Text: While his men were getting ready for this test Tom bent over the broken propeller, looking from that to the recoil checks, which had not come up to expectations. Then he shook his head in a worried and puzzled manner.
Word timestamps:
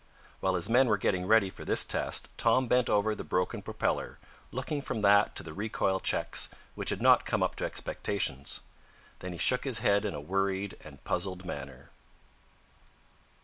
While 0.39 0.55
his 0.55 0.67
men 0.67 0.87
were 0.87 0.97
getting 0.97 1.27
ready 1.27 1.51
for 1.51 1.63
this 1.63 1.83
test 1.85 2.27
Tom 2.35 2.67
bent 2.67 2.89
over 2.89 3.13
the 3.13 3.23
broken 3.23 3.61
propeller, 3.61 4.17
looking 4.51 4.81
from 4.81 5.01
that 5.01 5.35
to 5.35 5.43
the 5.43 5.53
recoil 5.53 5.99
checks, 5.99 6.49
which 6.73 6.89
had 6.89 7.03
not 7.03 7.23
come 7.23 7.43
up 7.43 7.53
to 7.57 7.65
expectations. 7.65 8.61
Then 9.19 9.31
he 9.31 9.37
shook 9.37 9.63
his 9.63 9.77
head 9.85 10.03
in 10.03 10.15
a 10.15 10.19
worried 10.19 10.75
and 10.83 11.03
puzzled 11.03 11.45
manner. 11.45 11.91